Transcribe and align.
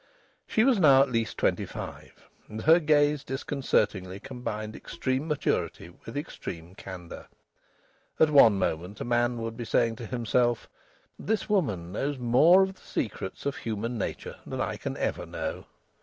She 0.47 0.63
was 0.63 0.79
now 0.79 1.03
at 1.03 1.11
least 1.11 1.37
twenty 1.37 1.63
five, 1.63 2.27
and 2.49 2.63
her 2.63 2.79
gaze 2.79 3.23
disconcertingly 3.23 4.19
combined 4.19 4.75
extreme 4.75 5.27
maturity 5.27 5.93
with 6.07 6.17
extreme 6.17 6.73
candour. 6.73 7.27
At 8.19 8.31
one 8.31 8.57
moment 8.57 8.99
a 8.99 9.03
man 9.05 9.37
would 9.43 9.55
be 9.55 9.63
saying 9.63 9.97
to 9.97 10.07
himself: 10.07 10.67
"This 11.19 11.47
woman 11.47 11.91
knows 11.91 12.17
more 12.17 12.63
of 12.63 12.73
the 12.73 12.81
secrets 12.81 13.45
of 13.45 13.57
human 13.57 13.99
nature 13.99 14.37
than 14.43 14.59
I 14.59 14.75
can 14.77 14.97
ever 14.97 15.27
know." 15.27 15.67